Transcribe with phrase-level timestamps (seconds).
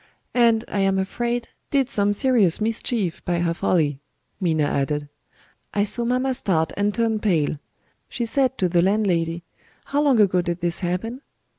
[0.33, 3.99] "And, I am afraid, did some serious mischief by her folly,"
[4.39, 5.09] Minna added.
[5.75, 7.59] "I saw mamma start and turn pale.
[8.09, 9.43] She said to the landlady,
[9.85, 11.21] 'How long ago did this happen?'